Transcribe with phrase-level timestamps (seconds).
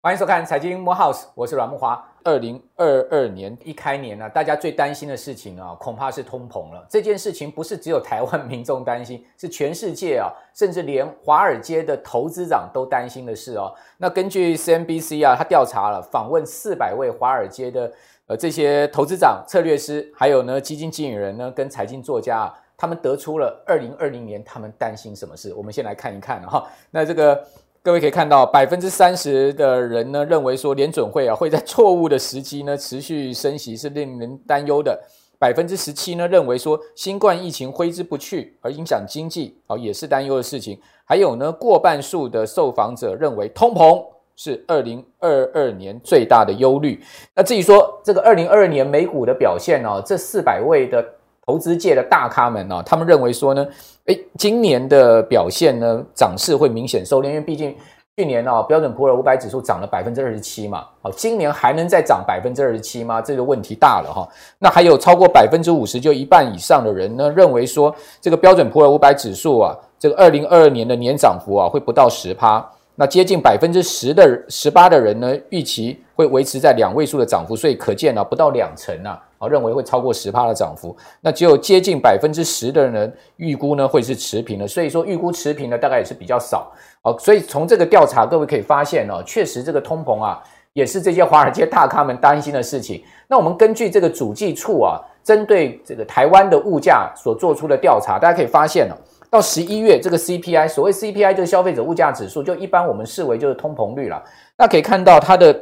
[0.00, 2.00] 欢迎收看《财经慕 House》，我是阮木华。
[2.22, 6.86] 二零二二年一开年呢、大家最担心的事情啊，恐怕是通膨了。
[6.88, 13.74] 这件事情不是只有台湾民众担心， 是全世界啊，甚至连华尔街的投资长都担心的事哦。
[13.98, 17.92] 那根据 CNBC 啊，他调查了，访问四百位华尔街的
[18.26, 25.52] 呃这些投资长、策略师，还有呢基金经理人呢，跟财经作家，他们得出了二零二零年他们担心什么事。
[25.54, 27.42] 我们先来看一看哈、那这个。
[27.82, 35.00] 各位可以看到，百分之三十的人呢认为说联准会啊会在错误的时机呢持续升息是令人担忧的。
[35.38, 40.76] 百分之十七呢认为说新冠疫情挥之不去而影响经济啊也是担忧的事情。
[41.04, 44.04] 还有呢过半数的受访者认为通膨
[44.36, 47.02] 是二零二二年最大的忧虑。
[47.34, 51.04] 那至于说这个二零二二年美股的表现呢，这四百位的。
[51.48, 53.64] 投资界的大咖们呢，他们认为说呢，
[54.06, 57.72] 诶，今年的表现呢，涨势会明显收敛，因为毕竟
[58.16, 63.22] 去年哦，标准普尔五百指数涨了百分之二十七嘛，好，今年还能再涨百分之二十七吗？
[63.22, 64.28] 这个问题大了哈。
[64.58, 72.68] 那还有超过百分之五十，就一半以上的人呢，认为说这个标准普尔五百指数啊，这个二零二二年的年涨幅啊，会不到十趴。
[72.98, 80.96] 那接近百分之十的十八的人呢，预期会维持在两位数的涨幅，所以可见呢、不到两成啊，啊，认为会超过十趴的涨幅。
[81.20, 84.66] 那只有接近百分之十的人预估呢，会是持平的。
[84.66, 86.72] 所以说预估持平的大概也是比较少。
[87.02, 93.04] 好，所以从这个调查，各位可以发现哦，确实这个通膨啊，也是这些华尔街大咖们担心的事情。
[93.28, 98.96] 那我们根据这个主计处啊，针对这个台湾的物价所做出的调查，大家可以发现哦。
[99.30, 104.22] 到十一月，这个 CPI，所谓 CPI 就是消费者物价指数，就一般我们视为就是通膨率了。
[104.56, 105.58] 那可以看到它的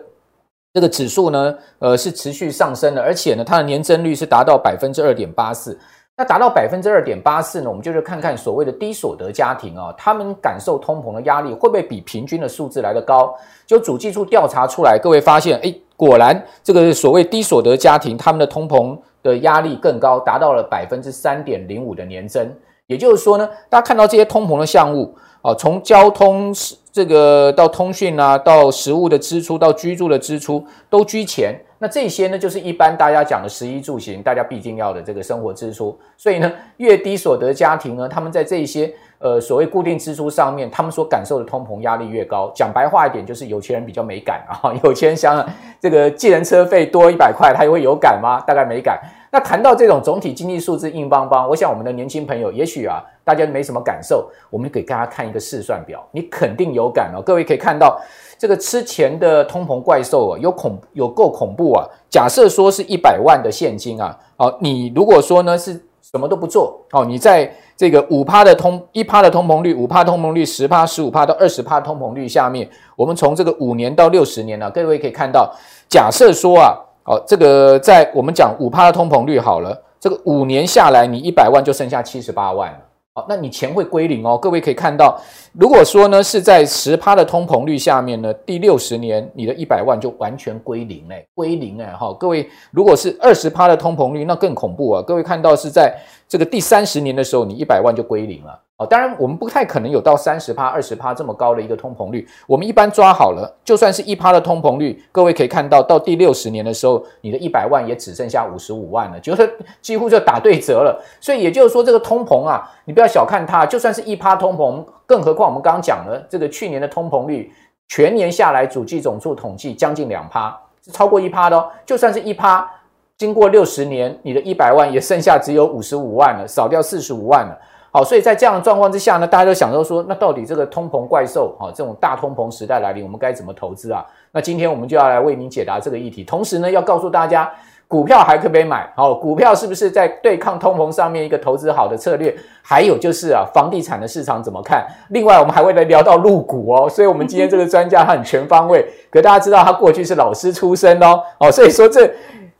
[0.73, 5.79] 这个指数呢，呃，是持续上升的，而且呢，它的年增率是达到百分之二点八四。
[6.17, 13.35] 那达到百分之二点八四呢，我们就是看看所谓的低所得家庭啊，他们感受通膨的压力会不会比平均的数字来得高？
[13.67, 22.49] 就主计处调查出来，各位发现，诶，果然这个所谓低所得家庭，他们的通膨的压力更高，达到了百分之三点零五的年增。
[22.87, 26.55] 也就是说呢，大家看到这些通膨的项目啊，从交通
[26.93, 31.59] 这个到通讯啊，到食物的支出，到居住的支出都居前。
[31.79, 35.99] 那这些呢，就是一般大家讲的食衣住行，大家必定要的这个生活支出。
[36.17, 42.51] 所以呢，越低所得家庭呢，他们在这些呃所谓固定支出上面，他们所感受的通膨压力越高。
[42.55, 44.73] 讲白话一点，就是有钱人比较没感啊。
[44.85, 45.47] 有钱人想
[45.81, 48.41] 这个计程车费多一百块，他也会有感吗？
[48.47, 48.99] 大概没感。
[49.35, 57.21] 那谈到这种总体经济数字硬邦邦，我想我们的年轻朋友也许啊，大家没什么感受，我们给大家看一个试算表，你肯定有感哦。
[57.21, 58.01] 各位可以看到，
[58.39, 61.85] 这个吃钱的通膨怪兽啊，有恐有够恐怖啊！
[62.09, 75.53] 假设说是一百万的现金啊，哦，你如果说呢是什么都不做哦，你在这个五趴的通一趴的通膨率，五趴通膨率，十趴、十五趴到二十趴通膨率下面，我们从这个五年到六十年呢，各位可以看到，
[75.89, 76.79] 假设说啊。
[77.07, 82.79] 好，这个在我们讲五趴的通膨率好了，这个五年下来，你一百万就剩下七十八万了。
[83.13, 84.39] 好，那你钱会归零哦。
[84.39, 85.21] 各位可以看到，
[85.53, 92.11] 如果说呢是在十趴的通膨率下面呢，第六十年你的一百万就完全归零嘞，归零哎哈。
[92.19, 95.03] 各位，如果是二十趴的通膨率，那更恐怖啊。
[95.07, 95.95] 各位看到是在
[96.27, 98.59] 这个第三十年的时候，你一百万就归零了。
[98.77, 102.27] 哦，当然我们不太可能有到三十趴、二十趴这么高的一个通膨率。
[102.45, 109.49] 我们一般抓好了，就算是一趴的通膨率，各位可以看到，到第六十年的时候，你的一百万也只剩下五十五万了，就是
[109.81, 111.01] 几乎就打对折了。
[111.21, 117.53] 所以也就是说，这个通膨啊，你不要小看它，就算是一趴通膨，更何况我们刚刚讲了这个去年的通膨率，
[117.87, 121.71] 全年下来主计总处统计将近两趴，是超过一趴的哦。
[121.87, 122.69] 就算是一趴，
[123.17, 127.57] 经过六十年，你的一百万也剩下只有五十五万了，少掉四十五万了。
[127.95, 134.05] 好，所以在这样的状况之下呢，大家都想说说，那到底这个通膨怪兽，哈，这种大通膨时代来临，我们该怎么投资啊？
[134.33, 137.49] 那今天我们就要来为您解答这个议题，同时呢，要告诉大家，
[137.87, 138.93] 股票还可不可以买？
[138.97, 142.35] 好，股票是不是在对抗通膨上面一个投资好的策略？
[142.63, 144.85] 还有就是啊，房地产的市场怎么看？
[145.11, 146.89] 另外，我们还会来聊到入股哦。
[146.89, 152.13] 所以，我们今天这个专家他很全方位，可大家知道他过去是老师出身哦，哦，所以说这。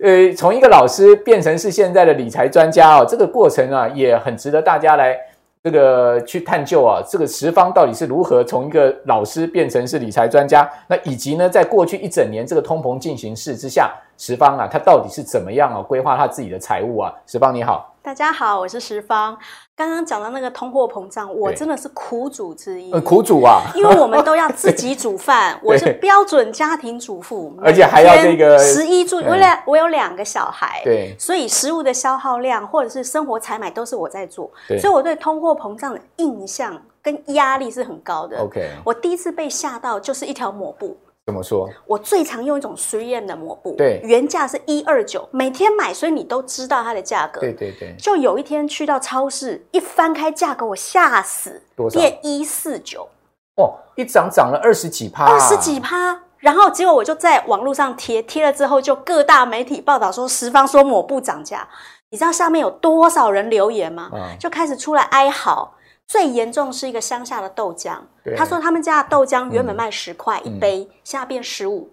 [0.05, 5.19] 呃，从一个老师变成是现在的理财专家哦，这个过程啊也很值得大家来
[5.63, 7.01] 这个去探究啊。
[7.09, 10.71] 这个十方到底是如何从一个老师变成是理财专家？
[10.89, 17.11] 那以及呢，在过去一整年这个通膨进行式之下，十方啊，他到底是怎么样啊规划他自己的财务啊？
[17.27, 19.35] 十方你好，大家好，我是十方。
[19.75, 22.93] 刚刚讲到那个通货膨胀，我真的是苦主之一。
[22.93, 29.17] 呃，苦主啊，因为我们都要 自己煮饭，我是标准家庭主妇，而且还要这个十一住。
[29.17, 38.37] 我两我有两个小孩，对，所以食物的消耗量或者是生活采买都是我在做，所以我对通货膨胀的印象跟压力是很高的。
[38.37, 40.95] OK，我第一次被吓到就是一条抹布。
[41.27, 41.71] 怎么说？
[41.87, 47.41] 我最常用一种 3M 的抹布，对，原价是一二九，每天买，所以你都知道它的价格。
[47.41, 47.95] 对对对。
[47.99, 51.99] 就有一天去到超市，一翻开价格，我吓死，多少？
[51.99, 53.09] 变一四九。
[53.57, 56.21] 哦，一涨涨了二十几趴，二十几趴。
[56.39, 61.67] 然后结果我就在网络上贴，贴了之后就各大媒体报道说十方说抹布涨价，
[62.11, 64.11] 你知道下面有多少人留言吗？
[64.13, 65.74] 嗯，就开始出来哀嚎。
[66.07, 67.99] 最严重是一个乡下的豆浆，
[68.37, 71.91] 他说他们家的豆浆原本卖十块一杯，嗯、现在变十五。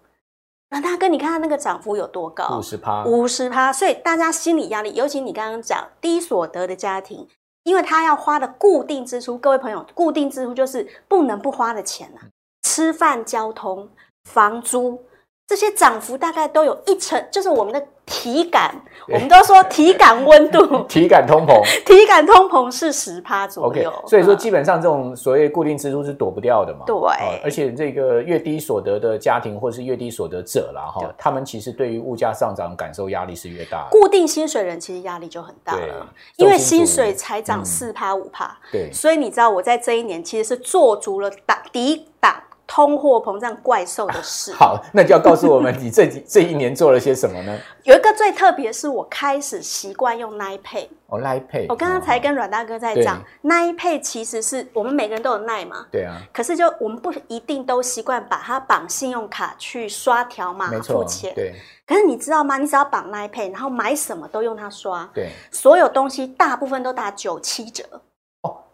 [0.70, 2.58] 那大哥，你看他那个涨幅有多高？
[2.58, 3.74] 五十趴，五十趴。
[3.74, 7.28] 所以大家心理压力，尤其你刚刚讲低所得的家庭，
[7.64, 12.28] 因为他要花的固定支出，各位朋友，固定支出就是不能不花的钱啊，
[12.64, 13.90] 吃饭、交通、
[14.30, 15.04] 房租。
[15.52, 18.74] 这些涨幅大概都有一成，就是我们的体感，
[19.10, 23.92] 我们都说体感温度， 体感通膨， 体感通膨是十趴左右。
[23.92, 26.86] Okay, 所以说，基本上这种所谓固定支出是躲不掉的嘛。
[26.88, 34.00] 对、嗯，而且这个越低所得的家庭或是越低所得者啦，哈，他们其实对于物价上涨感受压力是越大的。
[34.00, 36.08] 固定薪水人其实压力就很大了，
[36.38, 38.58] 因为薪水才涨四趴五趴。
[38.72, 42.36] 对，所以你知道我在这一年其实是做足了打抵挡。
[42.74, 47.60] 通货膨胀怪兽的事， 好，那就要告诉我们，你这这一年做了些什么呢？
[47.84, 50.88] 有一个最特别，是我开始习惯用 Line Pay。
[51.08, 51.66] 哦，Line Pay。
[51.68, 55.88] 我刚刚才跟阮大哥在讲，Line Pay 其实是我们每个人都有 Line 嘛。
[55.92, 56.22] 对啊。
[56.32, 61.34] 可是就我们不一定都习惯把它绑信用卡去刷条码付钱。
[61.36, 61.54] 对。
[61.86, 62.58] 可是你知道吗？
[62.58, 65.10] 你只要绑 Line Pay，然后买什么都用它刷。
[65.14, 65.32] 对。
[65.52, 67.84] 所有东西大部分都打九七折。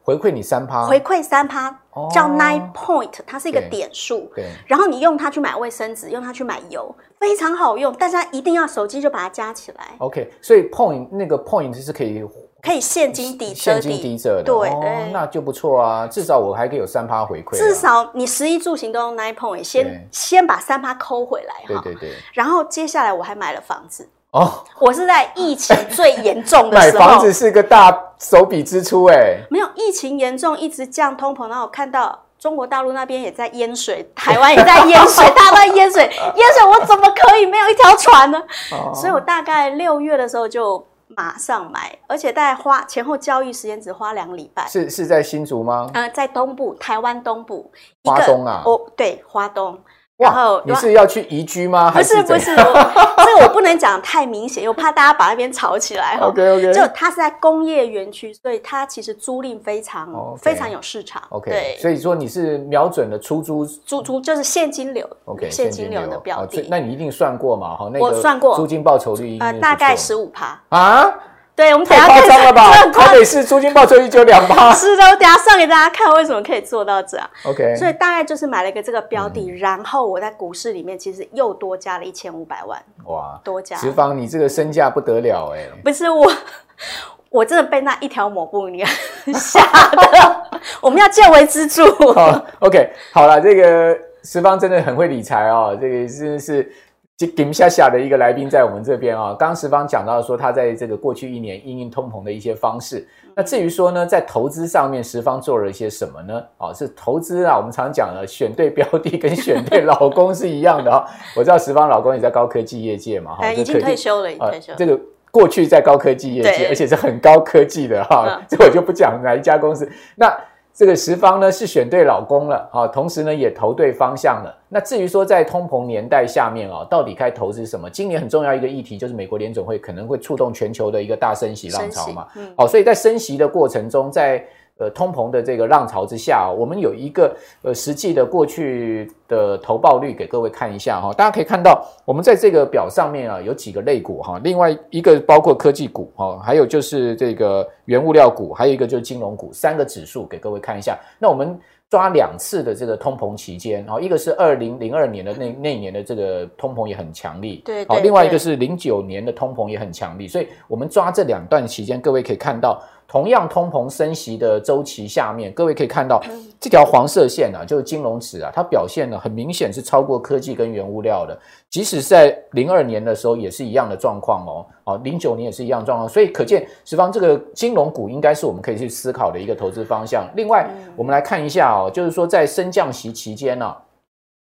[0.08, 1.70] 回馈你三趴，回馈三趴，
[2.14, 4.32] 叫 Nine Point，它是一个点数。
[4.34, 7.92] 对，然后你用它去买卫生纸，用它去买油，非常好用。
[7.92, 9.96] 大家一定要手机就把它加起来。
[9.98, 12.26] OK，所以 Point 那个 Point 是可以
[12.62, 14.44] 可以现金抵折，现金抵折的。
[14.44, 17.58] 对，那就不错啊，至少我还可以有三趴回馈。
[17.58, 21.82] 至少你食衣住行都用 Nine Point，先先把三趴抠回来哈。
[21.84, 22.14] 对对对。
[22.32, 24.08] 然后接下来我还买了房子。
[24.32, 29.38] 哦，我是在疫情最严重的时候，买房子是个大手笔支出哎。
[29.50, 36.04] 没有疫情严重，一直降通膨，然后我看到中国大陆那边也在淹水，台湾也在淹水，大家都在淹水，
[36.36, 38.42] 淹水，我怎么可以没有一条船呢？
[38.72, 44.68] 哦、所以我大概六月的时候就马上买，而且大概花前后交易时间只花两个礼拜。
[44.68, 45.90] 是是在新竹吗？
[45.94, 47.72] 呃，在东部，台湾东部，
[48.04, 48.62] 华东啊。
[48.66, 49.80] 哦，对，华东。
[50.18, 51.92] 然后你是要去移居吗？
[51.92, 56.18] 不是不是，这个 我不能讲太明显，我怕大家把那边吵起来。
[56.22, 61.22] OK OK，就它是在工业园区，所以它其实租赁非常非常有市场。
[61.30, 66.66] OK，对，所以说你是瞄准了出租租租就是现金流，OK，现金流的标的。
[66.68, 67.78] 那你一定算过嘛？
[67.78, 71.14] 哈，那我算过租金报酬率呃大概十五趴啊。
[71.58, 72.72] 对，我们太夸张了吧？
[72.94, 74.72] 台北市租金报酬率就两趴。
[74.72, 77.28] 是的，我等下算给大家看为什么可以做到这样。
[77.46, 82.80] OK，所以大概就是买了一个这个标的，嗯、然后我在股市里面其实又多加了一千五百万。
[83.06, 83.76] 哇，多加。
[83.76, 85.72] 十方，你这个身价不得了哎、欸！
[85.84, 86.32] 不是我，
[87.32, 88.86] 我真的被那一条抹布你
[89.34, 89.60] 吓
[89.94, 90.60] 的。
[90.80, 91.92] 我们要见微知著。
[92.14, 96.72] 好，OK，好了，这个十方真的很会理财哦，这个真的是。
[97.18, 103.08] 就顶下下的一个来宾在我们这边啊，刚十方讲到说他在这个过去一年因应通膨的一些方式。
[103.36, 106.44] 那至于说呢，在投资上面，十方做了一些什么呢？
[106.60, 111.04] 啊，是投资啊，我们常讲的选对标的跟选对老公是一样的啊。
[111.36, 114.78] 我知道十方老公也在高科技业界嘛，哈，已经退休了，已经退休了。
[114.78, 115.00] 这个
[115.32, 119.90] 过去在高科技业界，而且是很高科技的哈，这我就不讲哪一家公司。
[120.16, 120.32] 那
[120.78, 124.56] 这个十方呢是选对老公了啊，同时呢也投对方向了。
[124.70, 127.90] 那至于说在通膨年代下面啊，到底该投资什么？
[127.90, 132.28] 今年很重要一个议题就是美国联总会可能会触动全球的一个大升息浪潮嘛。
[132.36, 134.46] 嗯，好，所以在升息的过程中，在
[134.80, 141.12] 呃，通膨的这个浪潮之下，我们有一个呃实际的过去的投报率给各位看一下哈。
[141.14, 150.96] 大家可以看到，我们在这个表上面啊有几个类股哈，另外一个包括科技股哈，还有就是这个原物料股，还有一个就是金融股，三个指数给各位看一下。
[151.18, 162.80] 那我们抓两次的这个通膨期间，然后一个是二零零二年的那那一年的这个通膨也很强力，对，对，好，另外一个是零九年的通膨也很强力，所以我们抓这两段期间，各位可以看到。
[163.08, 166.22] 同样通膨升息的周期下面，各位可以看到
[166.60, 171.38] 这条黄色线啊，就是金融指啊，它表现呢很明显是超过科技跟原物料的。
[171.70, 176.10] 即使在零二年的时候也是一样的状况哦，哦，零九年也是一样状况。
[176.10, 180.28] 所以可见十方这个金融股应该是我们可以去思考的一个投资方向。
[180.36, 183.78] 另外，我们来看一下哦，就是说在升降息期间呢、啊，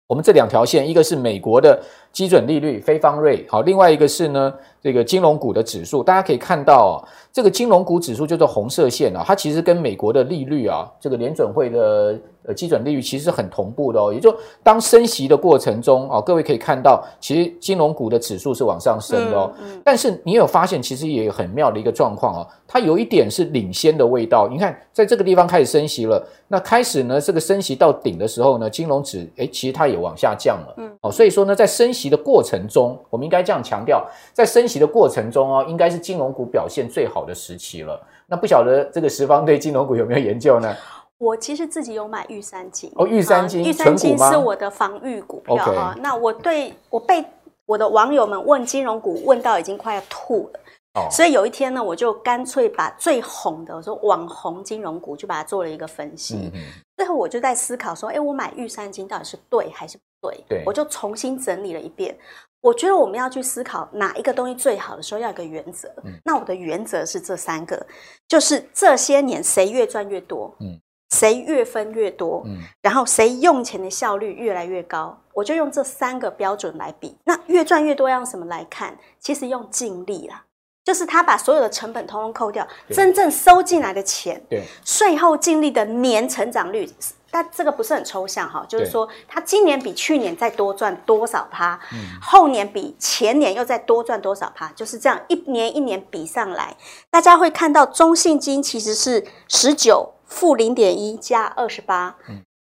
[0.07, 1.81] 我们这两条线，一个是美国的。
[2.13, 4.53] 基准利率、非方瑞，好，另外一个是呢，
[4.83, 7.01] 这个金融股的指数，大家可以看到，
[7.33, 12.19] 这个金融股指数就是红色线啊，它其实跟美国的利率啊，这个联准会的
[12.51, 14.13] 呃基准利率其实很同步的哦。
[14.13, 19.53] 也就当升息的过程中啊，各位可以看到，其实金融股的指数是往上升的哦。
[19.85, 24.49] 但是你有发现，其实也有很妙的一个状况哦，它有一点是领先的味道。
[24.51, 30.75] 你看，在这个地方开始升息了，那开始呢，这个升息到顶的时候呢，金融指诶，其实它也往下降了。
[30.79, 34.03] 嗯，哦，所以说呢，在升息息的过程中，我们应该这样强调，
[34.33, 38.01] 在升息的过程中哦，应该是金融股表现最好的时期了。
[38.27, 40.75] 那不晓得这个十方对金融股有没有研究呢？
[41.21, 45.95] 我其实自己有买玉山金哦，玉山金，玉山金是我的防御股票哈。
[45.95, 47.23] Okay 那我对我被
[47.67, 50.61] 我的网友们问金融股问到已经快要吐了。
[50.95, 56.37] 哦，所以有一天呢，我就干脆把最红的，我说网红金融股，就把它做了一个分析。
[56.37, 56.61] 嗯嗯。
[56.97, 60.45] 最后我就在思考说，哎，我买玉山金到底是对还是不对？
[60.49, 60.63] 对。
[60.65, 62.17] 我就重新整理了一遍。
[62.63, 65.89] 我觉得我们要去思考哪一个东西最好的时候，要有个原则。
[66.03, 66.13] 嗯。
[66.25, 67.87] 那我的原则是这三个，
[68.27, 70.81] 就是这些年谁越赚越多，嗯，
[71.11, 77.17] 谁越分越多，嗯，然后谁用钱的效率越来越高，我就用这三个标准来比。
[77.25, 78.97] 那越赚越多要用什么来看？
[79.19, 80.45] 其实用净利啦。
[80.83, 86.89] 就是他把所有的成本通通扣掉，真正收进来的钱，对税后净利的年成长率，
[87.31, 96.75] 但这个不是很抽象哈，就是说他今年比去年再多赚多少趴，对后年比前年又再多赚多少趴，就是这样一年一年比上来，
[97.11, 102.17] 大家会看到中信金其实是十九负零点一加二十八，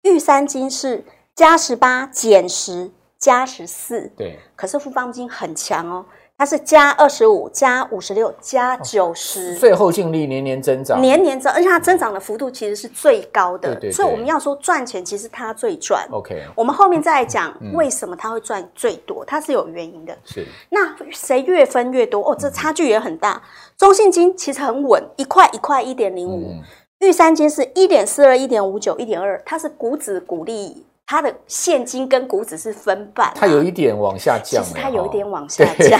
[0.03, 6.07] 玉三金是加十八减十加十四，对，可是富邦金很强哦。
[6.41, 13.75] 它是加二十五、加五十六、加九十，最后净利年年增长，年年增，而且它增长的幅度其实是最高的。
[13.75, 16.07] 对对对，所以我们要说赚钱，其实它最赚。
[16.13, 20.17] OK，我们后面再来讲为什么它会赚最多，它是有原因的。
[20.25, 22.31] 是，那谁越分越多？
[22.31, 23.43] 哦，这差距也很大。
[23.77, 26.55] 中信金其实很稳，一块一块一点零五，
[27.01, 30.85] 玉山金是一点四二、一点五九、一点二，它是股指股利。
[31.11, 35.99] 它的现金跟股指是分半，它有一点往下降，其实它有一点往下降。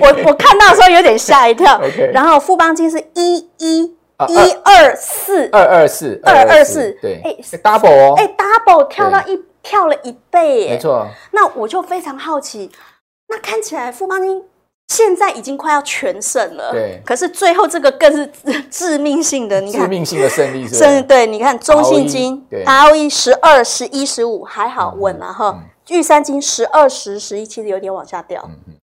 [0.00, 1.78] 我我看到的时候有点吓一跳。
[2.14, 11.06] 然后富邦金是一一一二四二二四二二四，对，哎，double 哦，哎，double 跳到一跳了一倍，没错。
[11.32, 12.70] 那我就非常好奇，
[13.28, 14.42] 那看起来富邦金。
[14.88, 17.00] 现在已经快要全胜了，对。
[17.04, 18.26] 可是最后这个更是
[18.70, 21.02] 致命性的，你看，致命性的胜利是吧？
[21.08, 25.64] 对，你看中信金，ROE 十二、十一、十五还好稳了哈。
[25.88, 28.42] 玉山金十二、十、十一，其实有点往下掉。
[28.46, 28.74] 嗯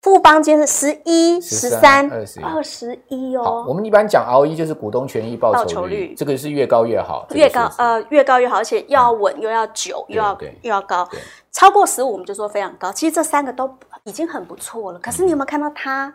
[0.00, 2.08] 富邦金是十一、十三、
[2.40, 3.66] 二十一哦。
[3.68, 11.06] 我们一般讲 ROE 就是股东权益报酬率，这个是越高越好，越高呃越高越好，而且要稳又要久又要又要高，
[11.50, 12.92] 超过十五我们就说非常高。
[12.92, 13.68] 其实这三个都。
[14.08, 16.12] 已经很不错了，可是你有没有看到它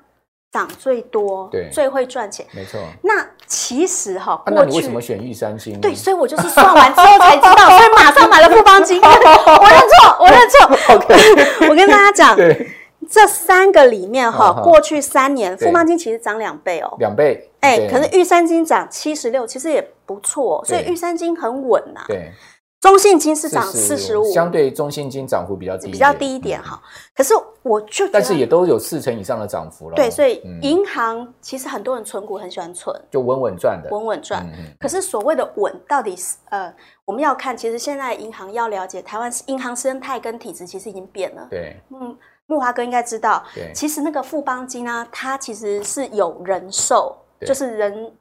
[0.52, 2.44] 涨最多，对，最会赚钱？
[2.52, 2.80] 没错。
[3.04, 5.80] 那其实哈，那你为什么选玉山金？
[5.80, 9.00] 对，所以我就是算完之后才知道， 所以马上买了富邦金。
[9.00, 10.96] 我认错， 我认错。
[10.96, 12.36] OK， 我跟大家讲，
[13.08, 17.52] 这三个里面哈，过去三年富邦金其实涨两倍哦，两倍。
[17.60, 22.02] 哎，可是玉山金涨七十六，其实也不错，所以玉山金很稳呐。
[22.08, 22.32] 对。
[22.84, 26.82] 中信金是涨四十五，相对中信金涨幅比较低，比较低一点哈。
[27.16, 29.96] 可是我就但是也都有四成以上的涨幅了。
[29.96, 34.46] 对，所以银行其实很多人存股很喜欢存，就稳稳赚的，稳稳赚。
[34.78, 36.76] 可是所谓的稳到底是呃，
[37.06, 41.48] 我们要看，其实现在银行要了解台湾银行生态跟体质，其实已经变了。
[41.50, 42.14] 对，嗯，
[42.48, 48.12] 木华哥应该知道，对，其实那个富邦金呢，它其实是有人寿，就是人。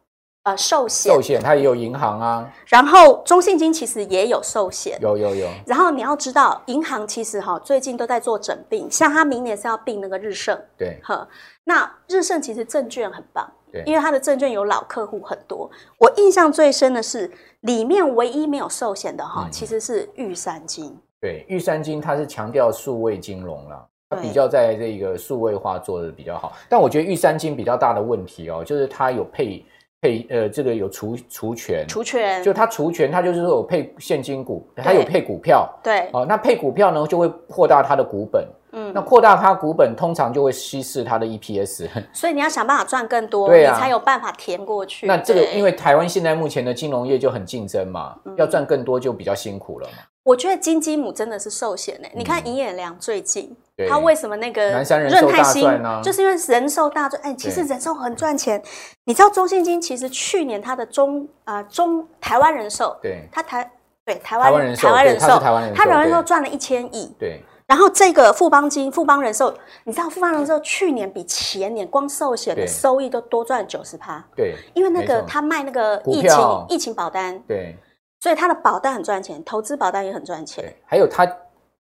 [0.45, 5.49] 呃，寿险，寿险它也有银行啊，然后中信金其实也有寿险，有有有。
[5.65, 11.29] 然后你要知道，银行其实哈最近都在做整并，像它明年是要并那个日盛，对，呵，
[11.63, 15.71] 那日盛其实证券很棒，对，因为它的证券有老客户很多。
[15.99, 17.31] 我印象最深的是
[17.61, 20.99] 里面唯一没有寿险的哈，其实是玉山金。
[21.21, 26.53] 对，玉山金它是强调数位金融了，它比较在这个数位化做的比较好。
[26.69, 29.65] 但我觉得玉山金比较大的问题哦，就是它有配。
[30.03, 41.89] 配呃，这个有除除权，除权就它除权，它就是说有配现金股，它有配股票，对，哦，那配股票呢就会扩大它的股本，嗯，那扩大它股本，通常就会稀释它的 EPS。
[42.13, 45.07] 所以你要想办法赚更多，对啊，你才有办法填过去。
[45.07, 49.99] 那这个，因为台湾现在目前的金融业就很竞争嘛，嗯、要赚更多就比较辛苦了嘛。
[50.25, 52.09] 我觉得金鸡母真的是寿险呢。
[52.15, 53.57] 你看尹衍良最近，
[53.89, 56.01] 他为什么那个南山人寿大赚呢？
[56.03, 57.21] 就是因为人寿大赚。
[57.25, 58.63] 哎，其实人寿很赚钱。
[59.05, 63.69] 你知道中信金其实去年它的中啊、呃、中台湾人寿，对，它台
[64.05, 67.13] 对台湾人寿，台湾人寿，它台湾人寿赚了一千亿。
[67.19, 67.43] 对。
[67.67, 69.53] 然后这个富邦金、富邦人寿，
[69.85, 74.23] 你知道富邦人寿去年比前年光寿险的收益都多赚了九十趴。
[74.37, 77.43] 对，因为那个他卖那个疫情疫情保单。
[77.49, 77.75] 对。
[78.23, 80.73] 所以他的保单很赚钱，投资保单也很赚钱。
[80.87, 81.27] 还有他，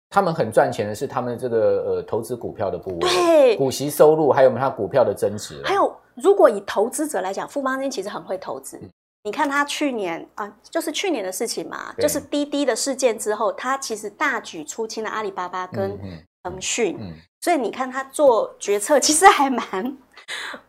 [0.10, 5.62] 他们很赚钱的是他们这个呃投资股票的部位，对，股息收入，还有他股票的增值。
[5.64, 8.78] 还有，如果以投资者来讲，富邦金其实很会投资。
[8.82, 8.90] 嗯、
[9.26, 16.00] 你看他去年啊，就是去年的事情嘛，就是滴滴的事件之后，他其实大举出清了阿里巴巴跟
[16.42, 19.96] 腾讯，嗯嗯嗯、所以你看他做决策其实还蛮。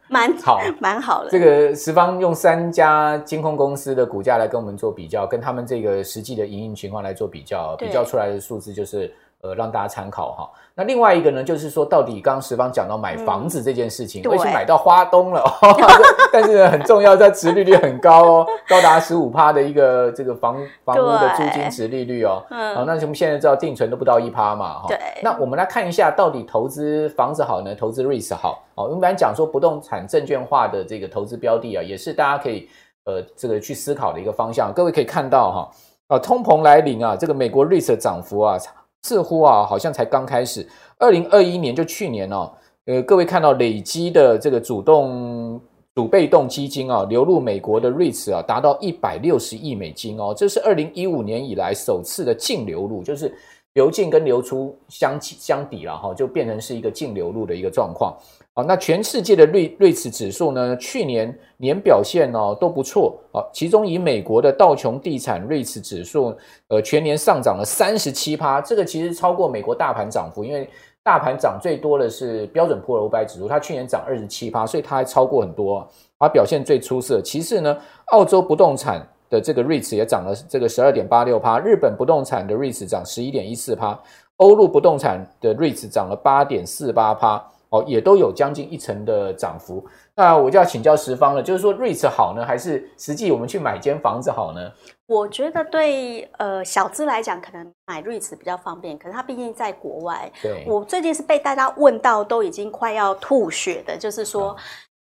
[0.09, 1.31] 蛮好， 蛮好的。
[1.31, 9.13] 这个十方用三家金控公司的股价来跟我们做比较，跟他们这个实际的营运情况来做比较，比较出来的数字就是。
[9.45, 10.51] 呃，让大家参考哈。
[10.75, 15.45] 那另外一个呢，就是说，到底刚刚十方讲到买房子这件事情，我已经买到花东了，
[16.33, 22.43] 但是呢，很重要，在殖利率很高哦，高达十五趴的一个这个房房屋的租金殖利率哦。
[22.49, 22.75] 嗯。
[22.75, 24.87] 好，那我们现在知道定存都不到一趴嘛哈。
[24.89, 24.99] 对。
[25.23, 28.65] 那我们来看一下，到底投资房子好呢，投资 REITs 好？
[28.77, 32.67] 哦，我们来讲说不动产证券化的这个投资标的啊，也是大家可以
[33.05, 34.73] 呃这个去思考的一个方向。
[34.73, 38.57] 各位可以看到哈，啊，通膨来临啊，这个美国 REITs 的涨幅啊。
[39.05, 40.67] 似乎啊，好像才刚开始。
[40.99, 42.51] 二零二一年就去年哦，
[42.87, 45.61] 呃，各位看到累积的这个主动
[45.95, 53.31] 主被动基金啊，流入美国的瑞驰啊，达到一百六十亿美金哦，这是二零一五年以来首次的净流入，就是
[53.75, 58.17] 流进跟流出相相抵了哈，就变成是一个净流入的一个状况。
[58.57, 63.43] 好，那全世界的瑞瑞驰指数呢，去年年表现哦都不错啊。
[63.53, 66.33] 其中以美国的道琼地产瑞驰指数，
[66.69, 70.71] 呃，全年上涨了三十七趴，这个其实超过美国大盘涨幅，因为
[71.03, 75.85] 大盘涨最多的是标准普尔五百指数，它去年涨二十七趴，所以它还超过很多，
[76.21, 77.21] 它表现最出色。
[77.21, 77.77] 其次呢，
[78.13, 84.01] 澳洲不动产的这个瑞驰也涨了这个十二点八六趴，日本不动产的瑞驰涨十一点一四趴，
[84.37, 87.45] 欧陆不动产的瑞驰涨了八点四八趴。
[87.75, 89.85] 哦，也都有将近一成的涨幅。
[90.15, 94.71] 那我就要请教十方了，就是说 REITs 好呢，还是实际我们去买间房子好呢？
[95.07, 98.97] 我觉得对呃小资来讲，可能买 REITs 比较方便。
[98.97, 100.31] 可是它毕竟在国外。
[100.41, 100.65] 对。
[100.69, 104.57] 我最近是被大家问到都已经快要吐血的，就是说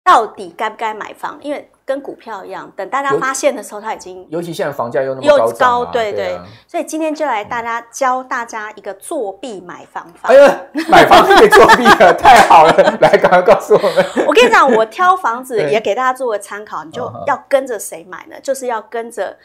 [0.10, 1.38] 到底该不该买房？
[1.39, 10.30] 因为跟股票一样，等大家发现的时候，它已经尤其现在房价又那么高，啊，高，对对，所以今天就来大家教大家一个作弊买房法。
[10.30, 12.74] 哎呀，买房可以作弊了，太好了！
[13.02, 14.26] 来，赶快告诉我们。
[14.28, 18.36] 我跟你讲，我挑房子 也给大家做个参考，你就要跟着谁买呢？
[18.41, 19.38] 就是要跟着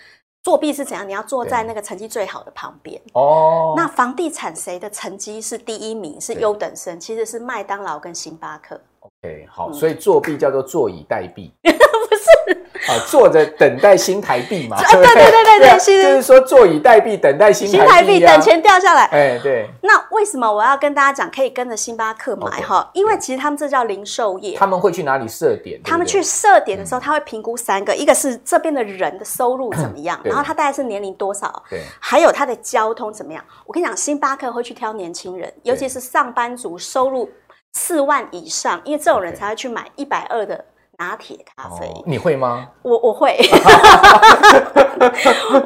[0.42, 1.06] 作弊是怎样？
[1.06, 3.74] 你要坐在那个成绩最好的旁边哦。
[3.76, 6.20] 那房地产谁的成绩是第一名？
[6.20, 8.80] 是优等生，其实是麦当劳跟星巴克。
[9.04, 11.50] OK，好，所以作弊叫做坐以待毙。
[11.62, 14.76] 不是啊，坐着等待新台币嘛？
[14.78, 19.04] 对对对对对，就是说坐以待毙，等待新台币，等钱掉下来。
[19.06, 19.66] 哎，对。
[19.82, 22.90] 那为什么我要跟大家讲，可以跟着星巴克买哈？
[22.92, 24.56] 因为其实他们这叫零售业。
[24.56, 25.80] 他们会去哪里设点？
[25.82, 33.42] 他们去设点的时候，他会评估三个，一个是这边的人的收入 怎么样，然后他大概是年龄多少，对，还有他的交通怎么样。
[33.64, 37.30] 我跟你讲，星巴克会去挑年轻人，尤其是上班族，收入
[37.74, 40.64] 四万以上，因为这种人才会去买一百二的。
[40.96, 42.68] 拿铁咖啡，哦，你会吗？
[42.82, 43.36] 我我会，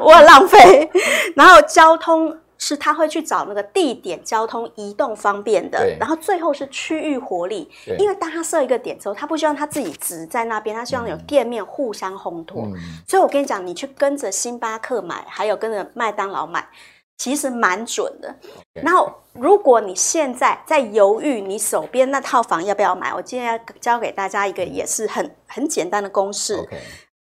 [0.01, 0.89] 我很浪费。
[1.35, 5.95] 然后交通是他会去找那个地点，交通移动方便的。
[5.99, 7.69] 然后最后是区域活力，
[7.99, 12.63] 因为当他设一个点之后，他不希望他自己只在那边，他希望有店面互相烘托。
[12.63, 12.73] 嗯、
[13.07, 16.67] 所以我跟你讲，你去跟着星巴克买，还有跟着麦当劳买。
[17.19, 18.35] 其实蛮准的。
[18.81, 23.13] 然后，如果你现在在犹豫，你手边那套房要不要买？
[23.13, 26.67] 我今天要教给大家一个也是很很简单的公式。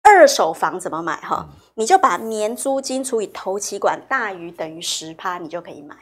[0.02, 1.16] 二手房怎么买？
[1.16, 5.94] 哈，你就把年租金除以头期款大于等于十趴，你就可以买。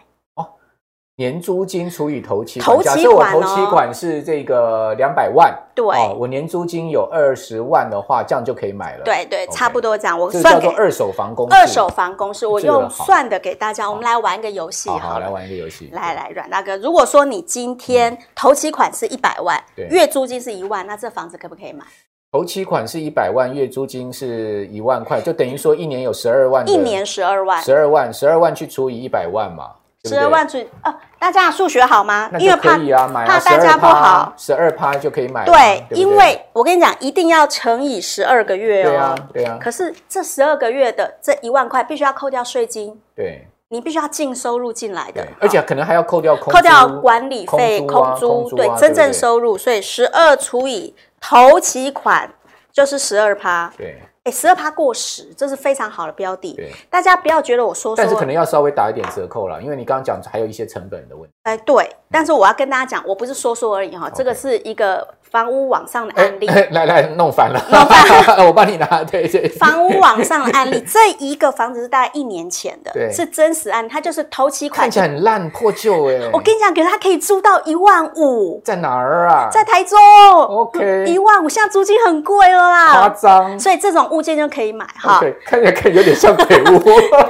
[1.19, 5.87] 年租金除以头期款，假设我头期款是这个两百万，对，
[6.19, 9.03] 我年租金有二十万的话，这样就可以买了。
[9.03, 10.19] 对对，差不多这样。
[10.19, 11.57] 我算给二手房公式。
[11.57, 13.89] 二手房公式，我用算的给大家。
[13.89, 15.89] 我们来玩一个游戏，好，来玩一个游戏。
[15.91, 21.83] 来来，阮大哥，如果说你今天头期款是一百万，月租金是一万，那这房子可不可以买？
[22.31, 26.69] 头期款是一百万，月租金是一万块，就等于说一年有十二万。
[26.69, 29.71] 一年十二万，十二万，十二万去除以一百万嘛。
[30.09, 32.29] 十二万除以呃，大家数学好吗？
[32.33, 35.45] 那就可以啊，买啊，怕大家不好，十二趴就可以买。
[35.45, 38.89] 对，因为我跟你讲，一定要乘以十二个月哦。
[38.89, 39.59] 对啊，对啊。
[39.61, 43.01] 可是这十二个月的这一万块，必须要扣掉税金。
[43.15, 43.49] 对。
[43.69, 49.59] 你必须要净收入进来的，而且可能还要扣掉扣掉管理费、空租，对，真正收入。
[49.59, 52.31] 所以十二除以头期款
[52.73, 53.73] 就是十二趴。
[53.77, 54.01] 对。
[54.27, 56.53] 哎，十二趴过十，这是非常好的标的。
[56.55, 61.33] 对，大家不要觉得我说说，但是可能要稍微打一点折扣了，因为你刚刚讲还有一些成本的问题。
[61.45, 66.47] 哎，对，但是我要跟大家讲，我不是说说而已哈，这个是一个房屋网上的案例。
[66.73, 68.87] 来来，弄反了，弄反了， 我帮你拿。
[69.05, 69.47] 对对。
[69.51, 76.31] 房屋网上的案例，这一个房子是大概一年前的，对，是真实案，它就是头期款，看起来很烂破旧哎。
[76.33, 79.51] 我跟你讲，可是它可以租到一万五，在哪儿啊？
[79.53, 79.99] 在台中。
[79.99, 83.61] OK，一万五，现在租金很贵了啦，夸张。
[83.61, 85.21] 所以这种物件就可以买哈。
[85.21, 86.83] 对，看起来看有点像鬼屋，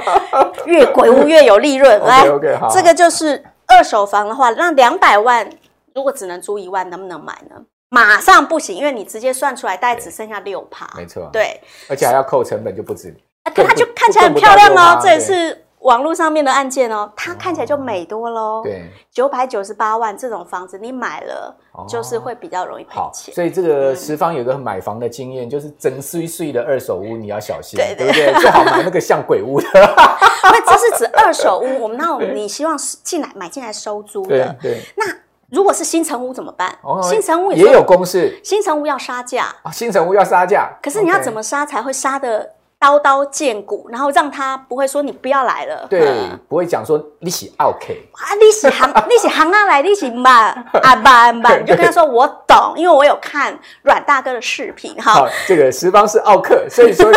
[0.65, 1.99] 越鬼屋越有利润。
[2.05, 3.43] 来，OK，好，这个就是。
[3.69, 5.45] 二手房的话，那两百万
[5.93, 7.57] 如果只能租一万，能不能买呢？
[7.89, 10.87] 马上不行，因为你直接算出来，大概只剩下六趴。
[10.95, 13.15] 没错，对，而且还要扣成本，就不止。
[13.43, 15.63] 啊，可它就看起来很漂亮哦，这也是。
[15.81, 18.61] 网络上面的案件哦，它看起来就美多喽。
[18.63, 21.55] 对，九百九十八万这种房子，你买了
[21.87, 23.33] 就是会比较容易赔钱。
[23.33, 28.33] 所以这个十方有个买房的经验，就是整碎碎的二手屋你要小心，对不对？
[28.41, 29.67] 最好买那个像鬼屋的。
[30.65, 34.57] 这是指二手屋，我们那种你希望进来买进来收租的。
[34.59, 34.81] 对。
[34.97, 35.05] 那
[35.51, 36.77] 如果是新城屋怎么办？
[37.09, 38.39] 新城屋也有公式。
[38.43, 39.71] 新城屋要杀价啊。
[39.71, 40.69] 新城屋要杀价。
[40.81, 42.56] 可是你要怎么杀才会杀的？
[42.87, 46.09] 刀刀见骨，然后让他不会说你不要来了，对，
[46.47, 55.15] 不会讲说你是 OK 啊，你是行， 你是行啊来，你是慢啊慢慢，你就跟他说我懂，因为我有看阮大哥的视频哈。
[55.15, 57.11] 好，这个十方是奥克，所以说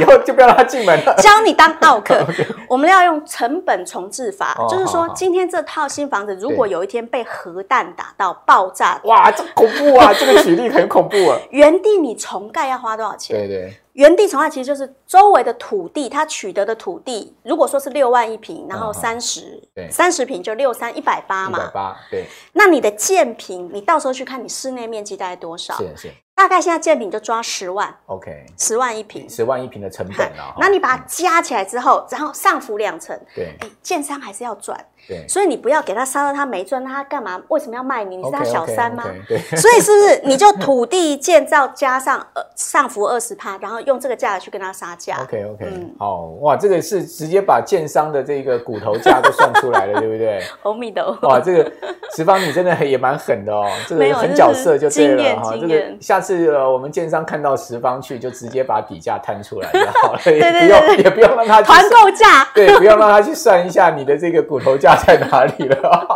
[0.00, 2.20] 以后就不要让他进门了， 教你当奥克。
[2.68, 10.12] 我们要用成本重置法，就是说今天这套新房子如果有一天被核弹打到爆炸，哇，这恐怖啊！
[10.18, 11.38] 这个举例很恐怖啊。
[11.50, 13.36] 原地你重盖要花多少钱？
[13.36, 13.78] 对对。
[13.92, 22.24] 原地重划其实就是周围的土地，它取得的土地，如果说是六万一平，然后三十，对，三十平就六三一百八嘛，一百八，对。
[22.52, 25.76] 那你的建平，你到时候去看你室内面积大概多少？
[25.76, 26.12] 是是。
[26.34, 30.54] 大概现在建品就抓十万，OK，十万一平，十万一平的成本啊。
[30.58, 37.40] 那你把它加起来之后，然后上浮两层，对，建商还是要赚，对，所以你不要给他杀到他没赚，那他干嘛？
[37.48, 38.16] 为什么要卖你？
[38.16, 39.04] 你是他小三吗？
[39.28, 50.42] 对， 所以是不是你就土地建造加上呃上浮二十趴，然后用这个价格去跟他杀价？OK OK，嗯，好哇，这个是直接把建商的这个骨头价都算出来了，对不对？
[50.62, 51.72] 欧米的哇，这个
[52.16, 56.21] 十方你真的也蛮狠的哦，这个很角色就对了哈，这个下。
[56.22, 66.06] 是我们建商看到十方去，就直接把底价摊出来就好了， 也不用也不用让他团购价，对，不用让他去算一下你的这个骨头价在哪里了。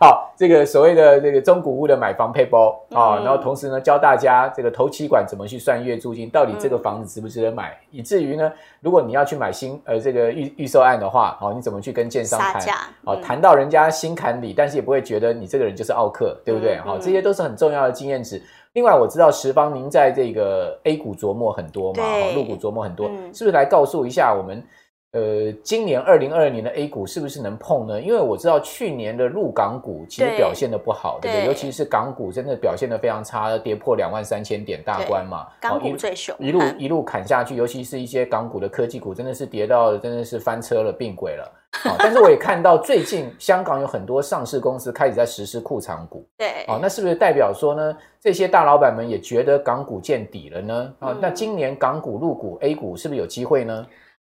[0.02, 12.62] 好，这个所谓的这个中古屋的买房配包啊，然后同时呢教大家这个头期款怎么去算月租金，到底这个房子值不值得买，以至于呢，如果你要去买新呃这个预预售案的话，哦，你怎么去跟建商谈？
[13.04, 16.78] 哦，谈到人家心坎里，但是也不会觉得你这个人就是奥客，对不对？
[16.78, 18.42] 好，这些都是很重要的经验值。
[18.72, 24.64] 另外，我知道十方您在这个 A 股琢磨很多嘛，哈，入股琢磨很多，是不是来告诉一下我们？
[25.12, 28.00] 呃，今年二零二二年的 A 股是不是能碰呢？
[28.00, 31.46] 因为我知道去年的入港股其实表现的不好，对不对？
[31.46, 35.48] 尤其是港股真的表现的非常差，跌破两万三千点大关嘛。
[35.60, 41.52] 港股最凶，一路一路砍下去，尤其是一些港股的科技股，真的是跌到真的是翻车了，并轨了。
[41.98, 47.96] 但是我也看到最近香港有很多上市公司开始在实施库藏股，对，哦那是不是代表说呢？
[48.20, 50.94] 这些大老板们也觉得港股见底了呢？
[51.00, 53.84] 啊，那今年港股、入股、A 股是不是有机会呢？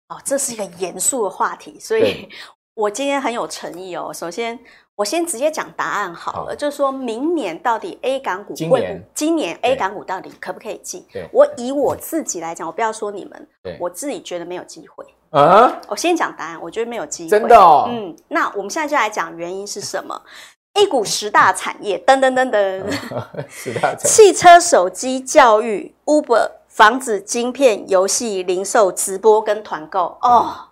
[0.09, 2.29] 哦，这是一个严肃的话题，所以
[2.75, 4.13] 我今天很有诚意哦。
[4.15, 4.59] 首先，
[4.95, 11.05] 我先直接讲答案好了，好，就是说明年到底 A 港股会不今年，今年 A 港股到底可不可以进？
[11.33, 13.49] 我以我自己来讲，我不要说你们，
[13.81, 15.81] 我自己觉得没有机会啊。
[15.89, 17.87] 我先讲答案，我觉得没有机会，真的哦。
[17.89, 20.23] 嗯，那我们现在就来讲原因是什么
[20.75, 22.85] ？A 股十大产业，噔噔噔噔，
[23.51, 26.51] 十大产业，汽车、手机、教育、Uber。
[26.77, 30.69] 房子、晶片、游戏、零售、直播跟团购哦，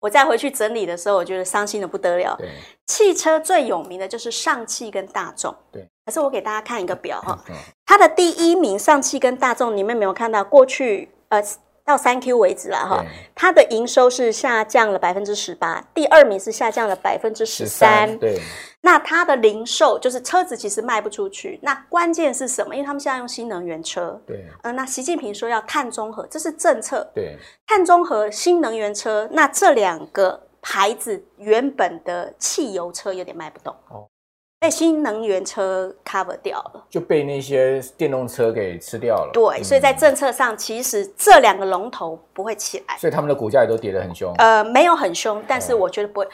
[0.00, 2.34] 我再回去整理的时候，我觉得伤心的不得了。
[2.36, 2.50] 对，
[2.88, 5.54] 汽车最有名的就是上汽跟大众。
[5.70, 7.38] 对，可是我给大家看一个表哈，
[7.86, 11.40] 它的第一名上汽跟大众，你们有没有看到过去呃？
[11.86, 18.18] 到三 Q 为止了哈，它的营收是下降了百分之十八，第二名是下降了百分之十三。
[18.18, 18.40] 对，
[18.80, 22.74] 那它的零售就是车子其实卖不出去，那关键是什么？
[22.74, 24.20] 因为他们现在用新能源车。
[24.26, 27.08] 对，呃，那习近平说要碳中和，这是政策。
[27.14, 34.08] 对，碳中和、新能源车，那这两个牌子原本的汽油车有点卖不动哦。
[34.58, 39.30] 被新能源车 cover 掉了，就被那些电动车给吃掉了。
[39.32, 44.32] 对，所以在政策上，其实这两个龙头不会起来，所以他们的股价也都跌得很凶。
[44.38, 46.28] 呃，没有很凶，但是我觉得不会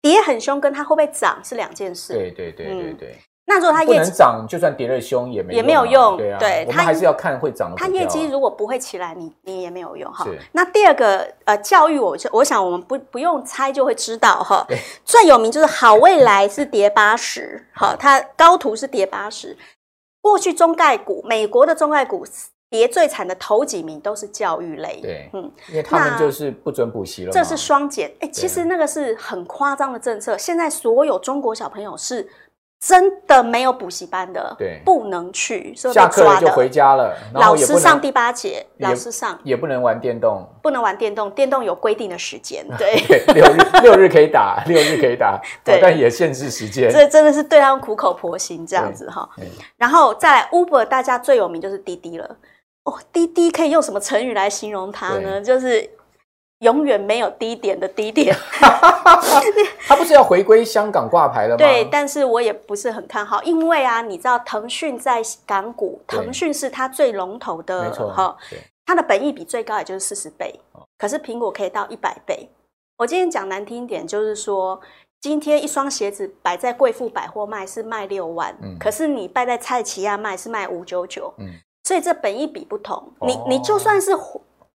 [0.00, 2.12] 跌很凶，跟它会不会涨是两件事。
[2.12, 3.18] 对对对对对。
[3.48, 6.16] 那如果它业绩不能涨，就算跌得凶也没也没有用。
[6.16, 7.76] 对啊，对，我们还是要看会涨的。
[7.76, 10.26] 它业绩如果不会起来，你你也没有用哈。
[10.50, 14.66] 那第二个呃，教育我我想我们不不用猜就会知道哈。
[15.04, 19.56] 最有名就是好未来是跌八十，好，它高途是跌八十。
[20.20, 22.26] 过去中概股，美国的中概股
[22.68, 24.98] 跌最惨的头几名都是教育类。
[25.00, 27.30] 对，嗯，因为他们就是不准补习了。
[27.30, 30.36] 这是双减，哎，其实那个是很夸张的政策。
[30.36, 32.28] 现在所有中国小朋友是。
[32.78, 37.16] 真的没有补习班的，对，不能去，所以下课就回家了。
[37.32, 42.94] 老师上第八节，老师上也不能玩电动，不能玩电动，电动有规定的时间， 对，
[43.34, 46.90] 六日 六日可以打，六日可以打，对，但也限制时间。
[46.92, 49.28] 这真的是对他们苦口婆心这样子哈。
[49.76, 52.36] 然后再来 Uber，大家最有名就是滴滴了。
[52.84, 55.40] 哦，滴滴可以用什么成语来形容它呢？
[55.40, 55.90] 就是。
[56.60, 58.34] 永远没有低点的低点，
[59.86, 61.58] 他不是要回归香港挂牌了吗？
[61.58, 68.34] 对，但是我也不是很看好，因为啊，你知道腾讯在港股，腾讯是它最龙头的，没错，哈，
[68.86, 70.58] 它的本益比最高也就是四十倍，
[70.96, 72.48] 可是苹果可以到一百倍。
[72.96, 74.80] 我今天讲难听一点，就是说，
[75.20, 81.48] 今天一双鞋子摆在贵妇百货卖是卖六万，嗯，可是你摆在菜奇亚卖是卖五九九，嗯，
[81.84, 84.16] 所以这本益比不同，你你就算是。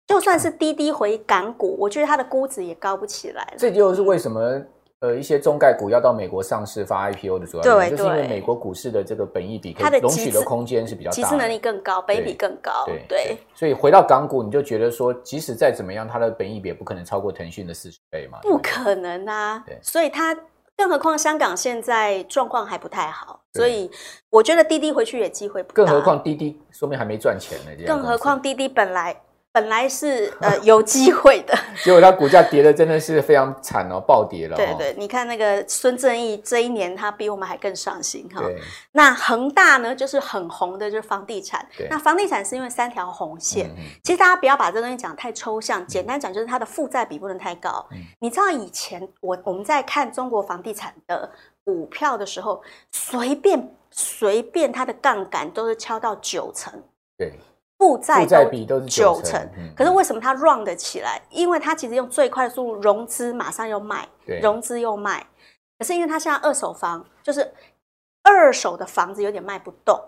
[0.07, 3.53] 就算是滴滴回港股，我觉得它的估值也高不起来了。
[3.57, 4.61] 这就是为什么
[5.01, 12.71] 呃一些中概股要到美国上市发 IPO 的主要原因，就是因为美国股市的这个本益比它的容许的空间是比较大，集资能力更高，本益比更高。
[12.85, 13.37] 对对。
[13.53, 18.39] 所以回到港股，你就觉得说，即使再怎么样，它的本益比也不可能超过腾讯的四十倍嘛？
[18.41, 19.61] 不可能啊！
[19.67, 19.77] 对。
[19.83, 20.33] 所以它，
[20.77, 23.91] 更何况香港现在状况还不太好，所以
[24.29, 25.75] 我觉得滴滴回去也机会不大。
[25.75, 27.85] 更何况滴滴说明还没赚钱呢。
[27.85, 29.21] 更何况滴滴本来。
[29.57, 34.55] 本来是呃有机会的， 结果它股价跌的真的是非常惨哦，暴跌了。
[34.55, 38.43] 对对，你看那个孙正义这一年他比我们还更上心哈。
[38.91, 41.67] 那恒大呢，就是很红的，就是房地产。
[41.89, 43.67] 那房地产是因为三条红线。
[44.03, 47.83] 其实大家不要把这东西讲太抽象，简单讲就是它的负债比不能太高。
[48.19, 51.31] 你知道以前我我们在看中国房地产的
[51.65, 56.71] 股票的时候，随便随便它的杠杆都是敲到九成。
[57.17, 57.33] 对。
[57.77, 61.21] 负债比都是九成，可是为什么它 run 得起来？
[61.29, 64.07] 因为它其实用最快速度融资，马上又卖，
[64.41, 65.25] 融资又卖。
[65.77, 67.53] 可是因为它现在二手房就是
[68.23, 70.01] 二手的房子有点卖不动，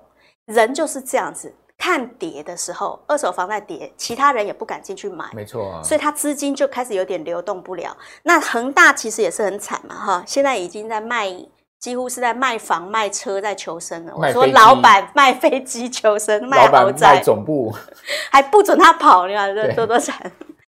[0.46, 7.96] 人就是这样子，看跌的时候，二手房在跌，其他人也不敢进去买，没错啊，所以它资金就开始有点流动不了。
[8.24, 11.46] 那恒大其实也是很惨嘛，哈，现在已经在卖。
[11.80, 14.13] 几乎是在卖房卖车在求生了。
[14.13, 17.74] 我说老板卖飞机求生，卖豪宅，卖总部
[18.30, 20.32] 还不准他跑，你看这多多惨。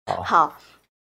[0.07, 0.57] 好，好，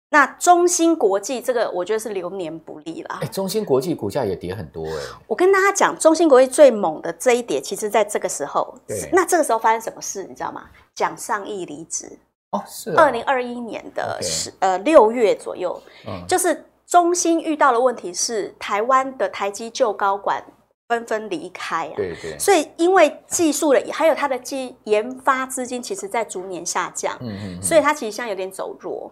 [0.10, 3.20] 那中芯国际这个我觉得是流年不利了。
[3.22, 5.04] 哎，中芯国际股价也跌很多哎。
[5.28, 8.76] 我跟大家讲，中芯国际最猛的这一跌，其实在这个时候。
[8.88, 9.08] 对。
[9.14, 10.64] 那这个时候发生什么事，你知道吗？
[10.96, 12.12] 蒋尚义离职。
[12.50, 12.92] 哦，是。
[12.96, 16.66] 二零二一年的十呃六月左右，嗯，就是。
[16.92, 20.44] 中心遇到的问题是，台湾的台积旧高管
[20.90, 29.10] 纷纷离开啊，对对，所以因为技术的还有它的技研发资金，其实在逐年下降，嗯嗯，所以它其实现在有点走弱，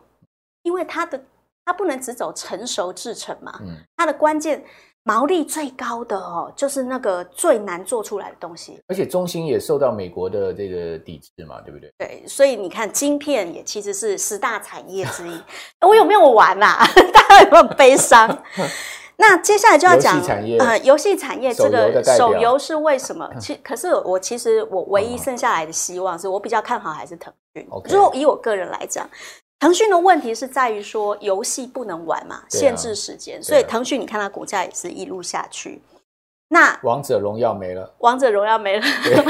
[0.64, 1.24] 因为它的
[1.64, 4.62] 它不能只走成熟制程嘛，嗯，它的关键。
[5.10, 8.80] 毛利最高的哦，就是那个最难做出来的东西。
[8.86, 11.92] 而且中芯也受到美国的这个抵制嘛，对不对？
[11.98, 15.42] 对，所以你看，晶片也其实是十大产业之一。
[15.82, 16.86] 我有没有玩啊？
[17.12, 18.44] 大家有没有悲伤？
[19.18, 20.58] 那接下来就要讲游戏产业。
[20.60, 23.28] 呃，游戏产业这个手游是为什么？
[23.42, 27.68] 其可是我其实我唯一剩下来的希望是我比较看好还是腾讯。
[27.86, 29.10] 如果以我个人来讲。
[29.60, 35.82] 腾讯的问题是在于说游戏不能玩嘛，限制时间，所以腾讯你看它股价也是一路下去。
[36.52, 38.86] 那王者荣耀没了，王者荣耀没了，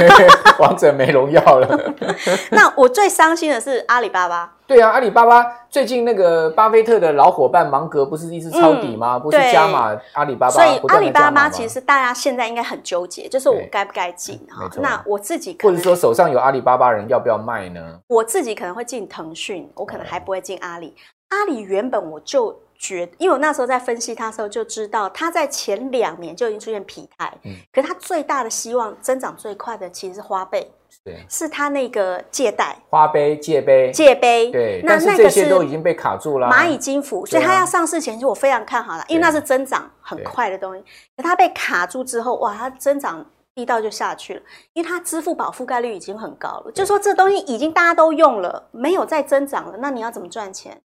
[0.57, 1.93] 王者没荣耀了。
[2.51, 4.55] 那我最伤心的是阿里巴巴。
[4.65, 9.15] 对啊，阿里巴巴最近那个巴菲特的老伙伴芒格不是一直抄底吗？
[9.17, 14.69] 嗯、不是加码阿里巴巴，所以阿里巴巴其实大家现在应该很纠结，就是我该不该进哈？
[14.79, 17.99] 那我自己可能，或者说手上有阿里巴巴人要不要卖呢？
[18.07, 20.95] 我自己可能会进腾讯，我可能还不会进阿里。
[21.29, 22.57] 阿里原本我就。
[22.79, 27.31] 觉，因为我那时候在分析它的时候就知道，它在前两年就已经出现疲态。
[27.43, 30.65] 嗯，可是它最大的希望增长最快的其实是花呗。
[31.03, 34.49] 对，是他那个借贷花呗、借呗、借呗。
[34.51, 36.47] 对，那那这些都已经被卡住了。
[36.47, 40.83] 蚂蚁金服，所以他要上市前，就我非常看好了，因为那是增长很快的东西。
[41.15, 44.41] 可它被卡住之后，哇，它增长力道就下去了，
[44.73, 50.81] 因为它支付宝覆盖率已经很高了，就说这东西已经大家都用了，没有再增长了，那你要怎么赚钱？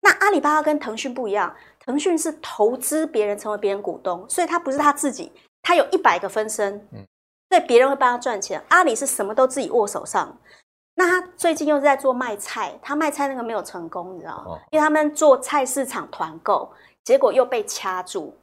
[0.00, 5.30] 那阿里巴巴跟腾讯不一样，腾讯是投资别人成为别人股东，所以他不是他自己，
[5.62, 7.06] 他有一百个分身，嗯，
[7.50, 8.62] 所以别人会帮他赚钱。
[8.68, 10.36] 阿里是什么都自己握手上，
[10.94, 14.58] 那他最近又是在做卖菜，他卖菜那个没有成功，你知道吗？
[14.70, 16.70] 因为他们做菜市场团购，
[17.04, 18.36] 结果又被掐住。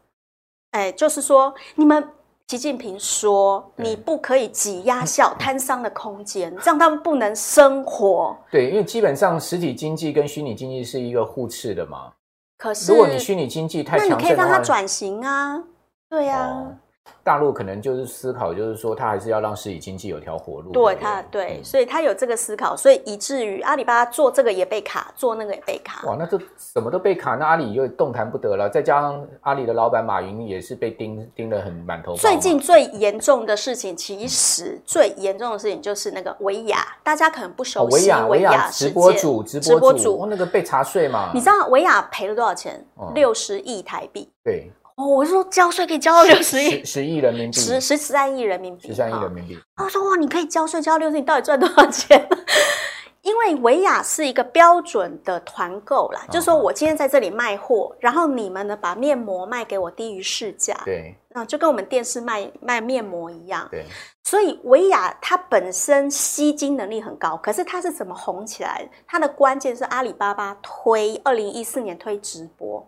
[0.72, 2.14] 哎，就是说你们。
[2.50, 12.14] 习近平说：“你不可以挤压小摊商的空间，让他们不能生活。”对，因为基本上实体经济跟虚拟经济是一个互斥的嘛。
[12.58, 15.62] 可是，如果你虚拟经济太强，那你可以让它转型啊。
[16.10, 16.48] 对呀、啊。
[16.48, 16.78] 哦
[17.24, 20.72] 大陆可能就是思考，就是说他还是要让实体经济有条活路。
[20.72, 26.08] 对他，对，所以他有这个思考，所以以至于阿里巴巴做这个也被卡，做那个也被卡。
[26.08, 28.70] 哇，那这什么都被卡，那阿里又动弹不得了。
[28.70, 32.16] 再加上阿里的老板马云也是被盯盯得很满头。
[32.16, 37.96] 最近最严重的事情，其实最严重的事情就是那个维亚，大家可能不熟悉。
[37.98, 41.32] 维亚，维亚直播主，直播主，哦，那个被查税嘛？
[41.34, 42.86] 你知道维亚赔了多少钱？
[43.14, 44.30] 六十亿台币。
[44.44, 44.72] 对。
[44.98, 49.58] 哦，我是说交税可以交到六十亿，十亿人民币，十十三亿人民币，十三亿人民币。
[49.76, 52.28] 他说哇，你可以交税交到六十亿，你到底赚多少钱？
[53.22, 63.86] 因为维亚是一个标准的团购啦，就是说我今天在这里卖货，然后你们呢把面膜卖给我低于市价，对，那就跟我们电视卖卖面膜一样，对。
[64.24, 68.90] 所以维亚它本身吸金能力很高，可是它是怎么红起来的？
[69.06, 72.88] 它的关键是阿里巴巴推二零一四年推直播。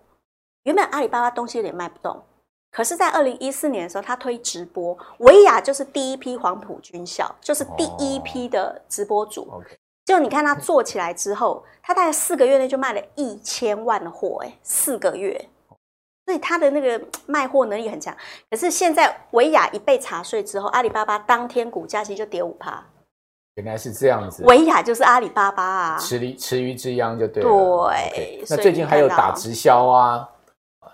[0.69, 2.21] 原本阿里巴巴东西有点卖不动，
[2.71, 9.47] 可是，在二零一四年的时候，他推直播，维亚就是第一批黄埔军校，就是第一批的直播主。
[9.49, 9.77] Oh, okay.
[10.05, 15.49] 就你看他做起来之后，他大概四个月内就卖了一千万的货，哎，四个月，
[16.27, 18.15] 所以他的那个 卖货能力很强。
[18.51, 22.86] 可是现在维亚一被查税之后，阿里巴巴当天股价其实就跌五趴。
[23.55, 27.49] 原来是这样子，维亚就是阿里巴巴啊，池鱼池鱼之殃就对了。
[27.49, 28.45] 对，okay.
[28.51, 30.29] 那最近还有打直销啊。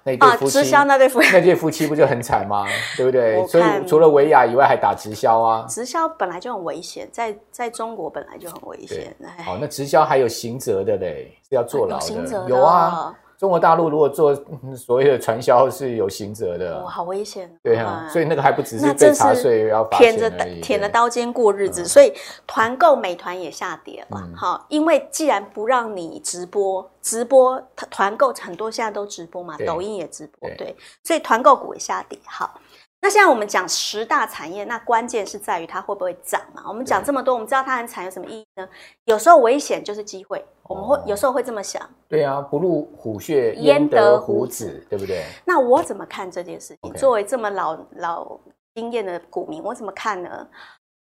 [0.05, 2.65] 那对夫妻，啊、直销那对夫妻， 那对夫妻不就很惨吗？
[2.95, 3.45] 对不对？
[3.47, 5.65] 所以除了维亚以外，还打直销啊。
[5.67, 9.15] 直销本来就很危险，在在中国本来就很危险。
[9.43, 13.13] 好，那直销还有刑责的嘞，是要坐牢的有啊。
[13.37, 14.33] 中国大陆如果做
[14.75, 17.53] 所谓的传销是有刑责的，哇，好危险。
[17.61, 20.61] 对啊，所以那个还不只是被查税要罚钱而已。
[20.61, 22.13] 舔着刀尖过日子，所以
[22.47, 24.17] 团购美团也下跌了。
[24.35, 32.17] 好，因为既然不让你直播，直播团购很多现在都直播嘛，抖音也直播，对，所以团购股也下跌。
[32.25, 32.59] 好。
[33.05, 36.63] 那现在我们讲十大产业，那关键是在于它会不会涨嘛？
[36.67, 38.67] 我们讲这么多，我们知道它很惨有什么意义呢？
[39.03, 41.87] 有时候危险就是机会，我们会有时候会这么想。
[42.09, 45.23] 对啊，不入虎穴焉得虎子，对不对？
[45.45, 46.93] 那我怎么看这件事情？
[46.93, 48.39] 作为这么老老
[48.73, 50.47] 经验的股民，我怎么看呢？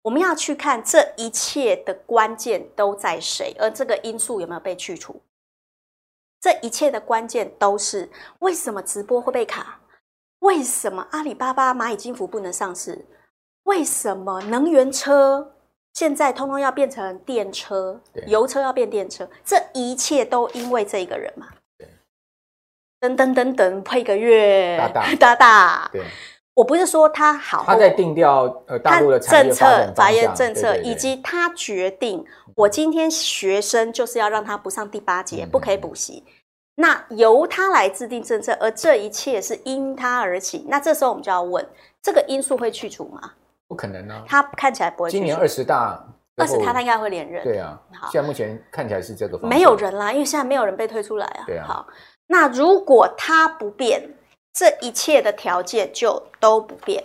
[0.03, 5.23] 我们要去看这一切的关键都在谁，而这个因素有没有被去除？
[6.41, 8.11] 这一切的关键都是
[8.41, 9.79] 为什么直播会被卡？
[10.43, 13.07] 为什么阿里巴巴、蚂蚁金服不能上市？
[13.65, 15.53] 为什么能源车
[15.95, 18.01] 现在通通要变成电车？
[18.27, 19.29] 油车要变电车？
[19.45, 21.47] 这一切都因为这个人嘛？
[22.99, 25.91] 等等等等，配个月，大大 大大。
[25.93, 26.03] 对，
[26.55, 32.25] 我不是说他好，他在定调呃大陆的政策、法院政策，以及他决定，
[32.57, 36.25] 我今天学生就是要让他不上第八节，不可以补习。
[36.75, 40.65] 那由他来制定政策，而这一切是因他而起。
[40.69, 41.67] 那这时候我们就要问：
[42.03, 43.33] 这个因素会去除吗？
[43.69, 44.25] 不可能啊！
[44.29, 45.11] 他看起来不会。
[45.11, 46.03] 今年二十大，
[46.37, 47.43] 二十大他应该会连任。
[47.43, 47.81] 对啊。
[47.93, 49.49] 好，现在目前看起来是这个方。
[49.49, 51.45] 没有人啦，因为现在没有人被推出来啊。
[51.47, 51.67] 对啊。
[51.67, 51.87] 好，
[52.27, 54.15] 那如果他不变，
[54.53, 57.03] 这一切的条件就都不变。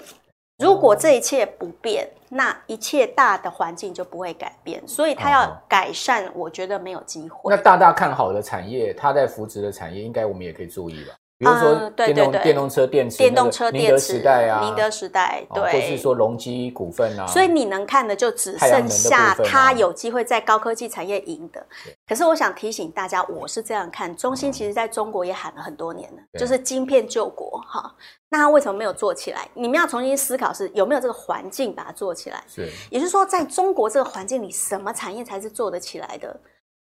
[0.57, 7.55] 如果这一切不变，那一切大的环境就不会改变，所以他要改善，我觉得没有机会。
[7.55, 11.13] 那大大看好的产业，他在扶植的产业，应该我们也可以注意吧。
[11.39, 17.27] 比如说电动、电动车电池、电动车电池、宁德时代啊、宁德时代，对，或是说隆基股份啊。
[17.27, 21.63] 所以你能看的就只剩下它有机会在高科技产业赢的。
[22.07, 27.93] 可是我想提醒大家，我是这样看，中芯其实在中国也喊了很多年了，就是晶片救国哈。
[28.29, 29.47] 那他为什么没有做起来？
[29.53, 32.43] 你们要重新思考是有没有这个环境把它做起来。
[32.47, 36.35] 是，也就是说，在中国这个环境里，什么产业才是做得起来的？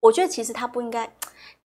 [0.02, 1.10] 我觉得其实它不应该。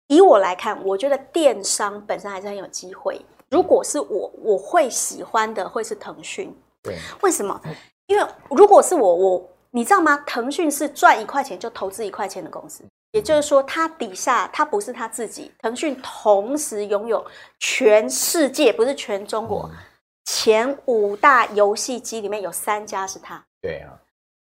[0.08, 3.20] 以我来看，我觉得电商本身还是很有机会。
[3.50, 6.56] 如果是我，我会喜欢的会是腾讯。
[6.82, 7.60] 对，为什么？
[8.08, 10.18] 因为如果是我，我你知道吗？
[10.26, 17.26] 腾讯是赚一块钱就投资一块钱的公司，也就是说，它底下它不是它自己，腾讯同时拥有
[17.60, 19.70] 全世界，不是全中国。
[19.72, 19.78] 嗯
[20.28, 23.94] 前五大游戏机里面有三家是它，对啊，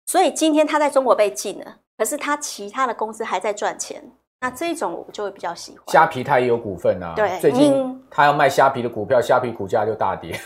[0.07, 4.03] 所以今天它在中国被禁了，可是它其他的公司还在赚钱，
[4.41, 5.81] 那这种我就会比较喜欢。
[5.87, 7.73] 虾皮它也有股份啊，对，最近
[8.09, 10.39] 它要卖虾皮的股票，虾皮股价就大跌，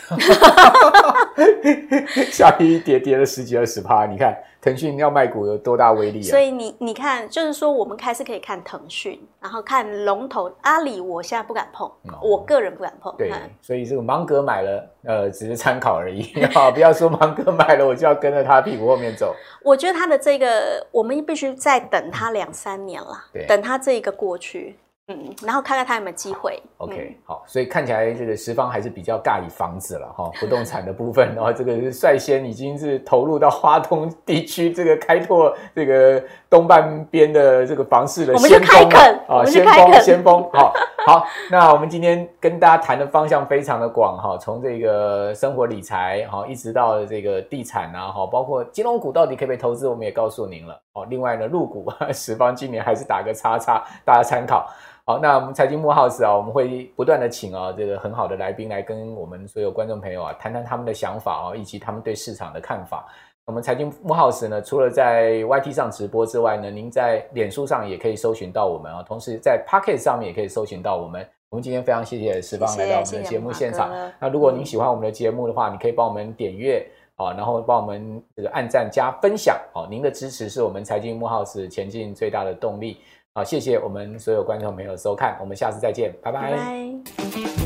[2.30, 4.36] 虾皮一跌跌了十几二十趴，你看。
[4.60, 6.30] 腾讯要卖股有多大威力啊？
[6.30, 13.14] 所以你你看，就是说我们开始可以看腾讯，然后看龙头阿里，我现在不敢碰，哦、我个人不敢碰。
[13.16, 13.32] 对，
[13.62, 16.22] 所以这个芒格买了，呃，只是参考而已，
[16.54, 19.34] 啊，不要说芒格买了，我就要跟着他屁股后面走。
[19.62, 24.76] 我觉得他的这个，我们必须再等他两三年了，对，等他这一个过去。
[25.10, 26.62] 嗯，然后看看他有没有机会。
[26.76, 38.88] OK，好，所以看起来这个十方还是比较尬以房子了哈，不动产的部分，然后这个是率先已经是投入到花东地区这个开拓这个东半边的这个房市的先锋
[39.26, 40.48] 啊，先锋先锋。
[40.52, 40.72] 好，
[41.04, 50.80] 好，那我们今天跟大家谈的方向非常的广哈，从这个生活理财哈，一直到这个地产啊哈，包括金融股到底可不可以投资，我们也告诉您了。
[50.92, 54.66] 哦，另外呢，入股 十方今年还是打个叉叉，大家参考。
[55.10, 63.04] 好，那我们财经幕 House 啊，我们会不断的请啊这个很好的来宾来跟我们所有观众朋友啊谈谈他们的想法啊，以及他们对市场的看法。
[63.44, 71.26] 我们财经幕 House 呢，除了在 YT 上直播之外呢，您在脸书上也可以搜寻到我们啊，同时在 Pocket 上面也可以搜寻到我们。
[71.48, 73.90] 我们今天非常谢谢石方来到我们的节目现场。
[74.20, 82.98] 那如果您喜欢我们的节目的话，你可以帮我们点阅啊，然后帮我们这个按赞加分享好，您的支持是我们财经幕 House 前进最大的动力。
[83.40, 87.59] 好，谢谢我们所有观众朋友的收看，我们下次再见，拜拜。